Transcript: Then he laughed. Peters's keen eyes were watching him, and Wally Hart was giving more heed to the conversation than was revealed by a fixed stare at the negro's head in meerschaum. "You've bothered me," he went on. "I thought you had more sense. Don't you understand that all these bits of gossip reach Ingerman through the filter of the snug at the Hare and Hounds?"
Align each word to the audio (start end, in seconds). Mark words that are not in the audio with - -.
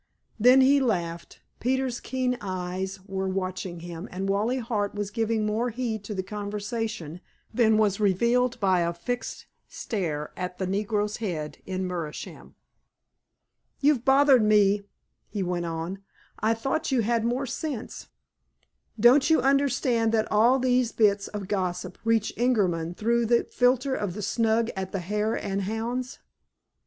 Then 0.39 0.61
he 0.61 0.79
laughed. 0.79 1.41
Peters's 1.59 1.99
keen 1.99 2.35
eyes 2.41 2.99
were 3.05 3.27
watching 3.27 3.81
him, 3.81 4.09
and 4.11 4.27
Wally 4.27 4.57
Hart 4.57 4.95
was 4.95 5.11
giving 5.11 5.45
more 5.45 5.69
heed 5.69 6.03
to 6.05 6.15
the 6.15 6.23
conversation 6.23 7.21
than 7.53 7.77
was 7.77 7.99
revealed 7.99 8.59
by 8.59 8.79
a 8.79 8.93
fixed 8.95 9.45
stare 9.67 10.31
at 10.35 10.57
the 10.57 10.65
negro's 10.65 11.17
head 11.17 11.59
in 11.67 11.85
meerschaum. 11.85 12.55
"You've 13.79 14.03
bothered 14.03 14.41
me," 14.41 14.81
he 15.29 15.43
went 15.43 15.67
on. 15.67 15.99
"I 16.39 16.55
thought 16.55 16.91
you 16.91 17.03
had 17.03 17.23
more 17.23 17.45
sense. 17.45 18.07
Don't 18.99 19.29
you 19.29 19.39
understand 19.39 20.11
that 20.13 20.31
all 20.31 20.57
these 20.57 20.91
bits 20.91 21.27
of 21.27 21.47
gossip 21.47 21.99
reach 22.03 22.33
Ingerman 22.37 22.95
through 22.97 23.27
the 23.27 23.43
filter 23.43 23.93
of 23.93 24.15
the 24.15 24.23
snug 24.23 24.71
at 24.75 24.93
the 24.93 24.99
Hare 24.99 25.35
and 25.35 25.61
Hounds?" 25.61 26.17